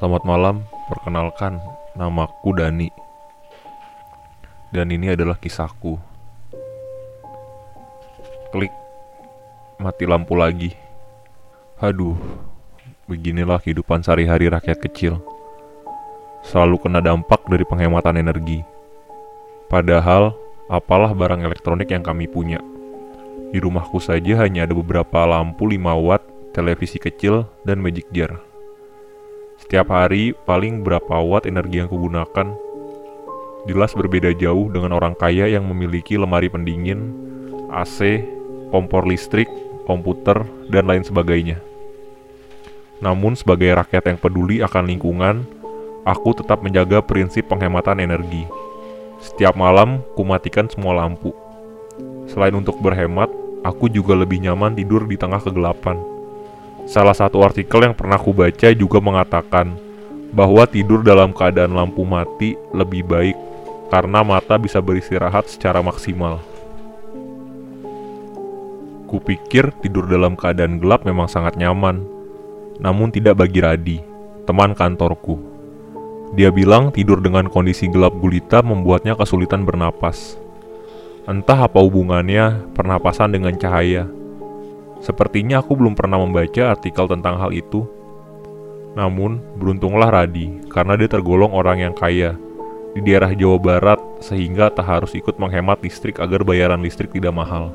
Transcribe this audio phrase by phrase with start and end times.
[0.00, 1.60] Selamat malam, perkenalkan
[1.92, 2.88] namaku Dani.
[4.72, 6.00] Dan ini adalah kisahku.
[8.48, 8.72] Klik
[9.76, 10.72] Mati lampu lagi.
[11.84, 12.16] Aduh
[13.12, 15.20] Beginilah kehidupan sehari-hari rakyat kecil.
[16.48, 18.64] Selalu kena dampak dari penghematan energi.
[19.68, 20.32] Padahal
[20.72, 22.64] Apalah barang elektronik yang kami punya.
[23.52, 26.24] Di rumahku saja hanya ada beberapa lampu 5 watt
[26.56, 28.49] Televisi kecil dan magic jar
[29.60, 32.56] setiap hari paling berapa watt energi yang kugunakan
[33.68, 37.12] jelas berbeda jauh dengan orang kaya yang memiliki lemari pendingin,
[37.68, 38.24] AC,
[38.72, 39.46] kompor listrik,
[39.84, 41.60] komputer, dan lain sebagainya.
[43.04, 45.44] Namun sebagai rakyat yang peduli akan lingkungan,
[46.08, 48.44] aku tetap menjaga prinsip penghematan energi.
[49.20, 51.36] Setiap malam, kumatikan semua lampu.
[52.32, 53.28] Selain untuk berhemat,
[53.60, 56.00] aku juga lebih nyaman tidur di tengah kegelapan.
[56.90, 59.78] Salah satu artikel yang pernah aku baca juga mengatakan
[60.34, 63.38] bahwa tidur dalam keadaan lampu mati lebih baik
[63.94, 66.42] karena mata bisa beristirahat secara maksimal.
[69.06, 72.02] Kupikir tidur dalam keadaan gelap memang sangat nyaman,
[72.82, 73.98] namun tidak bagi Radi,
[74.50, 75.38] teman kantorku.
[76.34, 80.34] Dia bilang tidur dengan kondisi gelap gulita membuatnya kesulitan bernapas.
[81.22, 84.10] Entah apa hubungannya pernapasan dengan cahaya.
[85.00, 87.88] Sepertinya aku belum pernah membaca artikel tentang hal itu.
[88.92, 92.36] Namun, beruntunglah Radi, karena dia tergolong orang yang kaya
[92.90, 97.70] di daerah Jawa Barat sehingga tak harus ikut menghemat listrik agar bayaran listrik tidak mahal.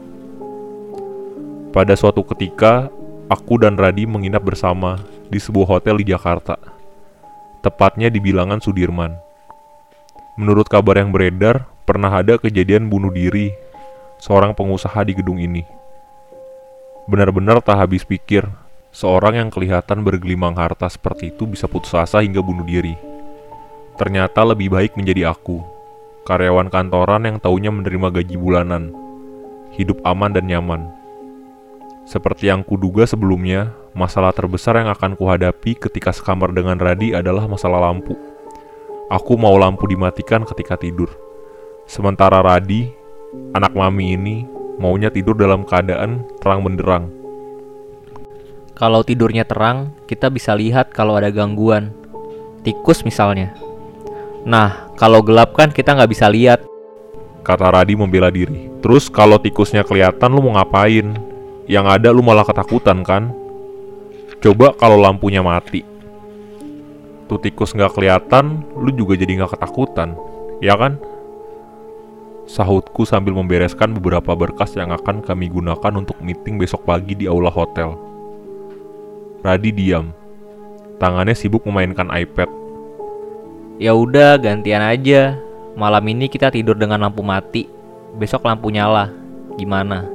[1.71, 2.91] Pada suatu ketika,
[3.31, 4.99] aku dan Radi menginap bersama
[5.31, 6.59] di sebuah hotel di Jakarta,
[7.63, 9.15] tepatnya di bilangan Sudirman.
[10.35, 13.55] Menurut kabar yang beredar, pernah ada kejadian bunuh diri
[14.19, 15.84] seorang pengusaha di gedung ini.
[17.05, 18.49] Benar-benar tak habis pikir,
[18.89, 22.97] seorang yang kelihatan bergelimang harta seperti itu bisa putus asa hingga bunuh diri.
[23.93, 25.61] Ternyata lebih baik menjadi aku,
[26.25, 28.89] karyawan kantoran yang taunya menerima gaji bulanan,
[29.77, 30.89] hidup aman dan nyaman.
[32.09, 37.85] Seperti yang kuduga sebelumnya, masalah terbesar yang akan kuhadapi ketika sekamar dengan Radi adalah masalah
[37.85, 38.17] lampu.
[39.13, 41.13] Aku mau lampu dimatikan ketika tidur.
[41.85, 42.89] Sementara Radi,
[43.53, 47.05] anak mami ini, maunya tidur dalam keadaan terang benderang.
[48.75, 51.95] Kalau tidurnya terang, kita bisa lihat kalau ada gangguan.
[52.59, 53.55] Tikus misalnya.
[54.43, 56.59] Nah, kalau gelap kan kita nggak bisa lihat.
[57.45, 58.67] Kata Radi membela diri.
[58.83, 61.15] Terus kalau tikusnya kelihatan lu mau ngapain?
[61.65, 63.31] Yang ada lu malah ketakutan kan?
[64.43, 65.81] Coba kalau lampunya mati.
[67.25, 70.13] Tuh tikus nggak kelihatan, lu juga jadi nggak ketakutan,
[70.61, 71.01] ya kan?
[72.45, 77.49] Sahutku sambil membereskan beberapa berkas yang akan kami gunakan untuk meeting besok pagi di aula
[77.49, 77.97] hotel.
[79.41, 80.13] Radi diam.
[81.01, 82.47] Tangannya sibuk memainkan iPad.
[83.81, 85.41] Ya udah, gantian aja.
[85.73, 87.65] Malam ini kita tidur dengan lampu mati.
[88.15, 89.09] Besok lampu nyala.
[89.57, 90.05] Gimana?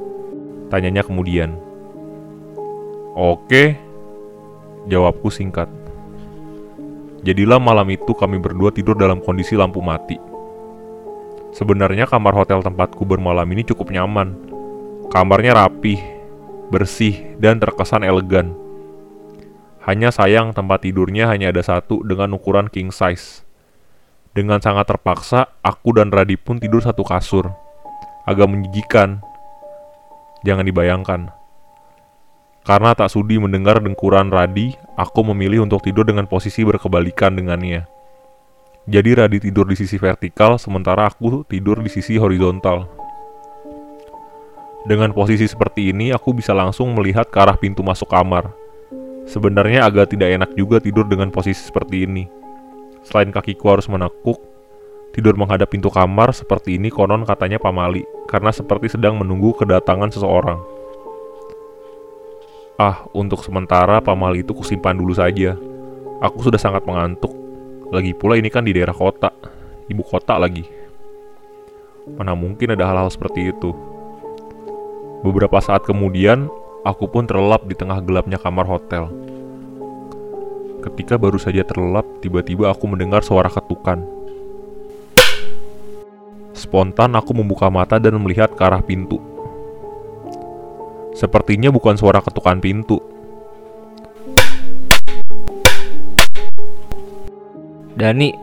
[0.71, 1.59] Tanyanya kemudian.
[3.13, 3.75] Oke.
[4.87, 5.67] Jawabku singkat.
[7.21, 10.30] Jadilah malam itu kami berdua tidur dalam kondisi lampu mati.
[11.51, 14.39] Sebenarnya kamar hotel tempatku bermalam ini cukup nyaman.
[15.11, 15.99] Kamarnya rapih,
[16.71, 18.55] bersih, dan terkesan elegan.
[19.83, 23.43] Hanya sayang tempat tidurnya hanya ada satu dengan ukuran king size.
[24.31, 27.51] Dengan sangat terpaksa, aku dan Radi pun tidur satu kasur.
[28.23, 29.19] Agak menjijikan.
[30.47, 31.21] Jangan dibayangkan.
[32.63, 38.00] Karena tak sudi mendengar dengkuran Radi, aku memilih untuk tidur dengan posisi berkebalikan dengannya.
[38.91, 42.91] Jadi Radi tidur di sisi vertikal, sementara aku tidur di sisi horizontal.
[44.83, 48.51] Dengan posisi seperti ini, aku bisa langsung melihat ke arah pintu masuk kamar.
[49.31, 52.27] Sebenarnya agak tidak enak juga tidur dengan posisi seperti ini.
[53.07, 54.43] Selain kakiku harus menekuk,
[55.15, 60.59] tidur menghadap pintu kamar seperti ini konon katanya pamali, karena seperti sedang menunggu kedatangan seseorang.
[62.75, 65.55] Ah, untuk sementara pamal itu kusimpan dulu saja.
[66.19, 67.40] Aku sudah sangat mengantuk.
[67.91, 69.35] Lagi pula ini kan di daerah kota,
[69.91, 70.63] ibu kota lagi.
[72.15, 73.75] Mana mungkin ada hal-hal seperti itu.
[75.27, 76.47] Beberapa saat kemudian,
[76.87, 79.11] aku pun terlelap di tengah gelapnya kamar hotel.
[80.87, 84.07] Ketika baru saja terlelap, tiba-tiba aku mendengar suara ketukan.
[86.55, 89.19] Spontan aku membuka mata dan melihat ke arah pintu.
[91.11, 93.10] Sepertinya bukan suara ketukan pintu.
[98.01, 98.33] Dani,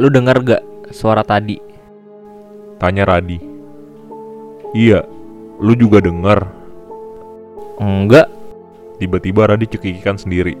[0.00, 1.60] lu denger gak suara tadi?
[2.80, 3.36] Tanya Radi.
[4.72, 5.04] Iya,
[5.60, 6.48] lu juga dengar.
[7.76, 8.32] Enggak.
[8.96, 10.56] Tiba-tiba Radi cekikikan sendiri.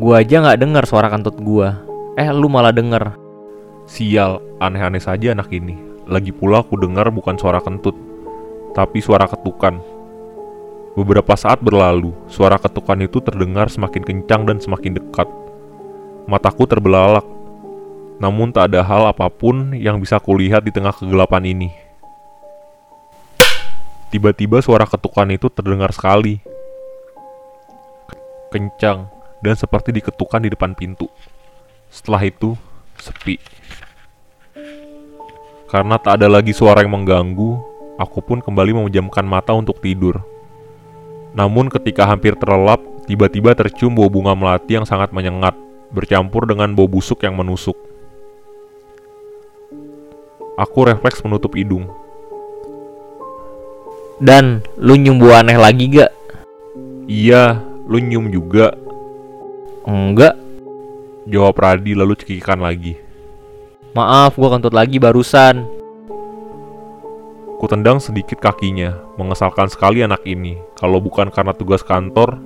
[0.00, 1.76] Gua aja nggak dengar suara kentut gua.
[2.16, 3.12] Eh, lu malah denger.
[3.84, 5.76] Sial, aneh-aneh saja anak ini.
[6.08, 8.00] Lagi pula aku dengar bukan suara kentut,
[8.72, 9.76] tapi suara ketukan.
[10.96, 15.28] Beberapa saat berlalu, suara ketukan itu terdengar semakin kencang dan semakin dekat.
[16.26, 17.22] Mataku terbelalak,
[18.18, 21.70] namun tak ada hal apa pun yang bisa kulihat di tengah kegelapan ini.
[24.10, 26.42] Tiba-tiba suara ketukan itu terdengar sekali.
[28.50, 29.10] Kencang
[29.42, 31.10] dan seperti diketukan di depan pintu.
[31.90, 32.58] Setelah itu,
[32.98, 33.38] sepi.
[35.66, 37.58] Karena tak ada lagi suara yang mengganggu,
[37.98, 40.22] aku pun kembali memejamkan mata untuk tidur.
[41.34, 45.52] Namun ketika hampir terlelap, tiba-tiba tercium bau bunga melati yang sangat menyengat,
[45.96, 47.74] bercampur dengan bau busuk yang menusuk.
[50.60, 51.88] Aku refleks menutup hidung.
[54.20, 56.12] Dan lu nyium bau aneh lagi gak?
[57.08, 58.76] Iya, lu nyium juga,
[59.86, 60.34] Enggak.
[61.30, 62.98] jawab Radi lalu cekikan lagi.
[63.94, 65.62] Maaf, gua kentut lagi barusan.
[67.62, 70.58] Kutendang sedikit kakinya, mengesalkan sekali anak ini.
[70.74, 72.36] Kalau bukan karena tugas kantor,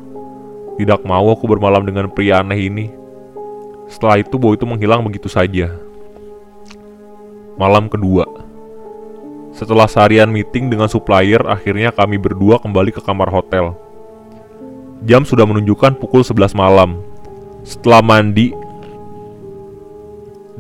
[0.77, 3.00] tidak mau aku bermalam dengan pria aneh ini.
[3.91, 5.75] Setelah itu bau itu menghilang begitu saja.
[7.59, 8.25] Malam kedua.
[9.51, 13.75] Setelah seharian meeting dengan supplier, akhirnya kami berdua kembali ke kamar hotel.
[15.03, 17.03] Jam sudah menunjukkan pukul 11 malam.
[17.67, 18.55] Setelah mandi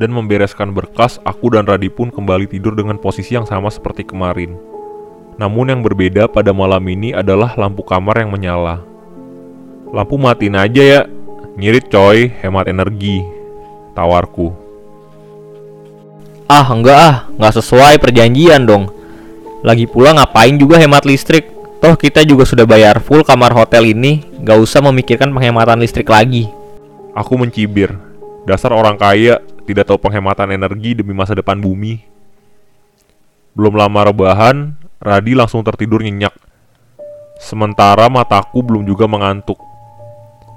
[0.00, 4.56] dan membereskan berkas, aku dan Radi pun kembali tidur dengan posisi yang sama seperti kemarin.
[5.37, 8.82] Namun yang berbeda pada malam ini adalah lampu kamar yang menyala.
[9.93, 11.00] Lampu matiin aja ya,
[11.58, 13.23] ngirit coy, hemat energi.
[13.97, 14.55] Tawarku.
[16.50, 18.91] Ah, enggak ah, nggak sesuai perjanjian dong.
[19.62, 21.47] Lagi pula ngapain juga hemat listrik?
[21.81, 26.50] Toh kita juga sudah bayar full kamar hotel ini, nggak usah memikirkan penghematan listrik lagi.
[27.14, 27.94] Aku mencibir.
[28.44, 32.03] Dasar orang kaya tidak tahu penghematan energi demi masa depan bumi.
[33.55, 36.37] Belum lama rebahan, Radi langsung tertidur nyenyak.
[37.41, 39.56] Sementara mataku belum juga mengantuk.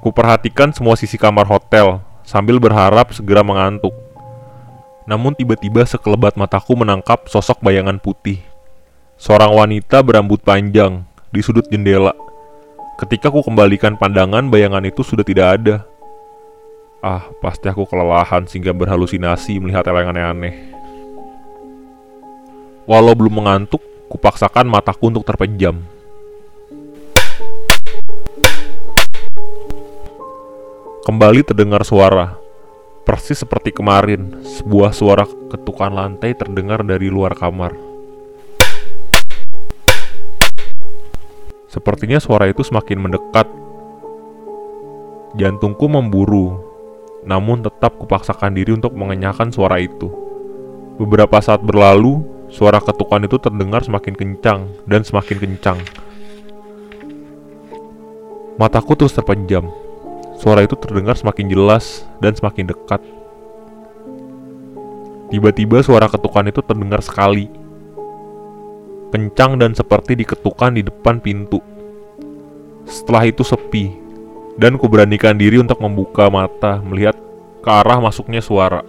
[0.04, 3.96] Kuperhatikan semua sisi kamar hotel sambil berharap segera mengantuk.
[5.08, 8.44] Namun tiba-tiba sekelebat mataku menangkap sosok bayangan putih.
[9.16, 12.12] Seorang wanita berambut panjang di sudut jendela.
[13.00, 15.76] Ketika ku kembalikan pandangan, bayangan itu sudah tidak ada.
[17.00, 20.56] Ah, pasti aku kelelahan sehingga berhalusinasi melihat hal yang aneh-aneh.
[22.84, 23.80] Walau belum mengantuk,
[24.12, 25.80] kupaksakan mataku untuk terpejam.
[31.04, 32.40] Kembali terdengar suara,
[33.04, 34.40] persis seperti kemarin.
[34.40, 37.76] Sebuah suara ketukan lantai terdengar dari luar kamar.
[41.68, 43.52] Sepertinya suara itu semakin mendekat.
[45.36, 46.56] Jantungku memburu,
[47.28, 50.08] namun tetap kupaksakan diri untuk mengenyahkan suara itu.
[50.96, 55.84] Beberapa saat berlalu, suara ketukan itu terdengar semakin kencang dan semakin kencang.
[58.56, 59.83] Mataku terus terpejam.
[60.44, 63.00] Suara itu terdengar semakin jelas dan semakin dekat.
[65.32, 67.48] Tiba-tiba suara ketukan itu terdengar sekali.
[69.16, 71.64] Kencang dan seperti diketukan di depan pintu.
[72.84, 73.96] Setelah itu sepi,
[74.60, 77.16] dan kuberanikan diri untuk membuka mata melihat
[77.64, 78.84] ke arah masuknya suara.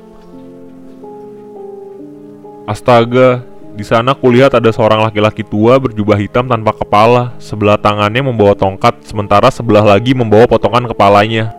[2.66, 8.54] Astaga, di sana kulihat ada seorang laki-laki tua berjubah hitam tanpa kepala, sebelah tangannya membawa
[8.54, 11.50] tongkat, sementara sebelah lagi membawa potongan kepalanya.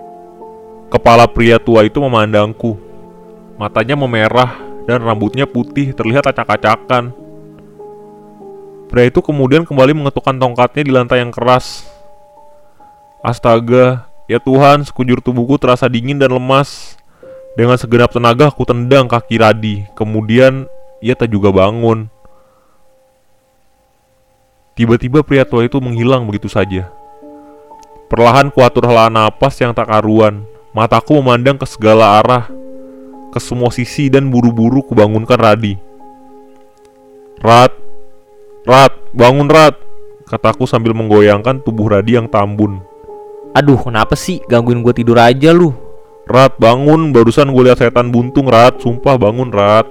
[0.88, 2.79] Kepala pria tua itu memandangku.
[3.60, 4.55] Matanya memerah
[4.88, 7.12] dan rambutnya putih terlihat acak-acakan.
[8.88, 11.84] Pria itu kemudian kembali mengetukkan tongkatnya di lantai yang keras.
[13.19, 16.95] Astaga, ya Tuhan, sekujur tubuhku terasa dingin dan lemas.
[17.60, 19.75] Dengan segenap tenaga aku tendang kaki Radi.
[20.00, 20.63] Kemudian
[21.04, 22.08] ia tak juga bangun.
[24.75, 26.92] Tiba-tiba pria tua itu menghilang begitu saja.
[28.12, 30.44] Perlahan kuatur hela napas yang tak karuan.
[30.75, 32.52] Mataku memandang ke segala arah,
[33.32, 35.80] ke semua sisi dan buru-buru kubangunkan Radi.
[37.40, 37.72] Rat,
[38.68, 39.80] Rat, bangun Rat,
[40.28, 42.84] kataku sambil menggoyangkan tubuh Radi yang tambun.
[43.56, 45.72] Aduh, kenapa sih gangguin gue tidur aja lu?
[46.28, 49.88] Rat, bangun, barusan gue lihat setan buntung Rat, sumpah bangun Rat.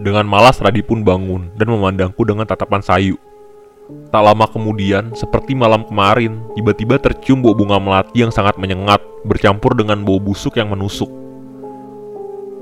[0.00, 3.20] Dengan malas Radi pun bangun dan memandangku dengan tatapan sayu.
[4.08, 9.76] Tak lama kemudian, seperti malam kemarin, tiba-tiba tercium bau bunga melati yang sangat menyengat, bercampur
[9.76, 11.12] dengan bau busuk yang menusuk.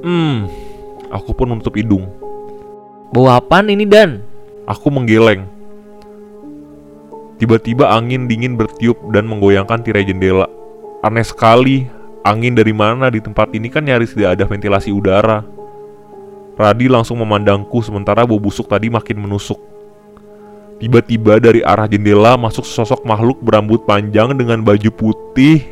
[0.02, 0.50] Hmm,
[1.14, 2.10] aku pun menutup hidung.
[3.14, 4.18] Bau apaan ini Dan?
[4.66, 5.46] Aku menggeleng.
[7.38, 10.50] Tiba-tiba angin dingin bertiup dan menggoyangkan tirai jendela.
[11.06, 11.86] Aneh sekali,
[12.26, 15.57] angin dari mana di tempat ini kan nyaris tidak ada ventilasi udara.
[16.58, 19.62] Radi langsung memandangku sementara bau busuk tadi makin menusuk.
[20.82, 25.70] Tiba-tiba dari arah jendela masuk sosok makhluk berambut panjang dengan baju putih.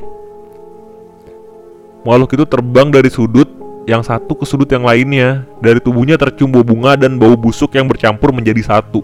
[2.06, 3.50] Makhluk itu terbang dari sudut
[3.90, 5.42] yang satu ke sudut yang lainnya.
[5.58, 9.02] Dari tubuhnya tercium bau bunga dan bau busuk yang bercampur menjadi satu.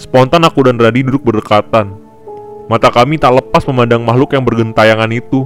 [0.00, 2.00] Spontan aku dan Radi duduk berdekatan.
[2.68, 5.44] Mata kami tak lepas memandang makhluk yang bergentayangan itu.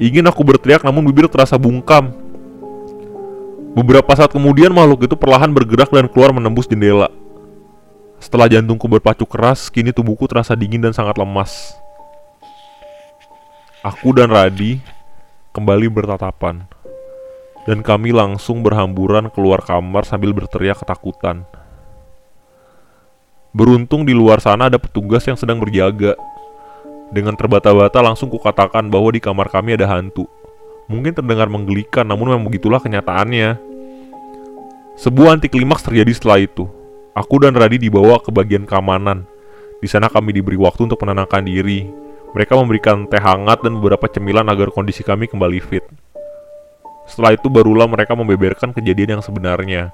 [0.00, 2.21] Ingin aku berteriak namun bibir terasa bungkam.
[3.72, 7.08] Beberapa saat kemudian makhluk itu perlahan bergerak dan keluar menembus jendela.
[8.20, 11.72] Setelah jantungku berpacu keras, kini tubuhku terasa dingin dan sangat lemas.
[13.80, 14.78] Aku dan Radi
[15.56, 16.68] kembali bertatapan.
[17.64, 21.48] Dan kami langsung berhamburan keluar kamar sambil berteriak ketakutan.
[23.56, 26.12] Beruntung di luar sana ada petugas yang sedang berjaga.
[27.08, 30.28] Dengan terbata-bata langsung kukatakan bahwa di kamar kami ada hantu.
[30.90, 33.58] Mungkin terdengar menggelikan, namun memang begitulah kenyataannya.
[34.98, 36.68] Sebuah anti klimaks terjadi setelah itu.
[37.12, 39.28] Aku dan Radi dibawa ke bagian keamanan.
[39.82, 41.90] Di sana kami diberi waktu untuk menenangkan diri.
[42.32, 45.84] Mereka memberikan teh hangat dan beberapa cemilan agar kondisi kami kembali fit.
[47.04, 49.92] Setelah itu barulah mereka membeberkan kejadian yang sebenarnya.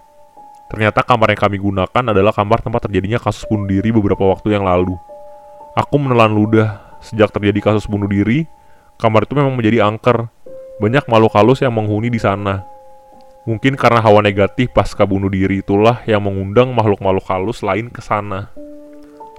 [0.68, 4.68] Ternyata kamar yang kami gunakan adalah kamar tempat terjadinya kasus bunuh diri beberapa waktu yang
[4.68, 4.94] lalu.
[5.74, 6.84] Aku menelan ludah.
[6.98, 8.42] Sejak terjadi kasus bunuh diri,
[8.98, 10.26] kamar itu memang menjadi angker.
[10.78, 12.62] Banyak makhluk halus yang menghuni di sana.
[13.42, 18.52] Mungkin karena hawa negatif pasca bunuh diri itulah yang mengundang makhluk-makhluk halus lain ke sana.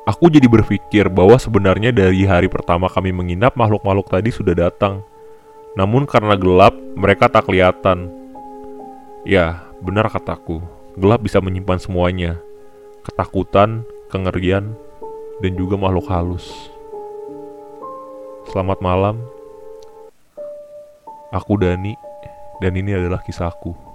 [0.04, 5.06] Aku jadi berpikir bahwa sebenarnya dari hari pertama kami menginap makhluk-makhluk tadi sudah datang.
[5.80, 8.12] Namun karena gelap, mereka tak kelihatan.
[9.24, 10.60] Ya, benar kataku.
[11.00, 12.36] Gelap bisa menyimpan semuanya.
[13.06, 14.74] Ketakutan, kengerian,
[15.40, 16.50] dan juga makhluk halus.
[18.50, 19.39] Selamat malam.
[21.30, 21.94] Aku Dani,
[22.58, 23.89] dan ini adalah kisahku.